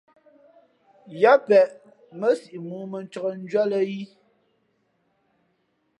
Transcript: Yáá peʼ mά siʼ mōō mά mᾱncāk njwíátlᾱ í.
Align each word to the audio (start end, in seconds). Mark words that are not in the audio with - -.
Yáá 1.21 1.35
peʼ 1.47 1.69
mά 2.19 2.29
siʼ 2.41 2.57
mōō 2.67 2.81
mά 2.91 2.97
mᾱncāk 3.01 3.25
njwíátlᾱ 3.41 3.79
í. 3.97 3.99